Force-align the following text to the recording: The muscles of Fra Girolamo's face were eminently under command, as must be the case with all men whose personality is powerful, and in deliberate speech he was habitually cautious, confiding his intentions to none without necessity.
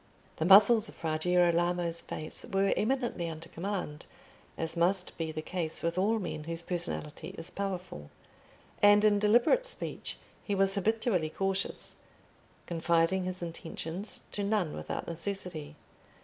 The 0.37 0.45
muscles 0.45 0.89
of 0.89 0.95
Fra 0.95 1.19
Girolamo's 1.19 2.01
face 2.01 2.43
were 2.51 2.73
eminently 2.75 3.29
under 3.29 3.49
command, 3.49 4.07
as 4.57 4.75
must 4.75 5.15
be 5.15 5.31
the 5.31 5.43
case 5.43 5.83
with 5.83 5.95
all 5.95 6.17
men 6.17 6.45
whose 6.45 6.63
personality 6.63 7.35
is 7.37 7.51
powerful, 7.51 8.09
and 8.81 9.05
in 9.05 9.19
deliberate 9.19 9.63
speech 9.63 10.17
he 10.43 10.55
was 10.55 10.73
habitually 10.73 11.29
cautious, 11.29 11.97
confiding 12.65 13.25
his 13.25 13.43
intentions 13.43 14.21
to 14.31 14.43
none 14.43 14.75
without 14.75 15.05
necessity. 15.07 15.75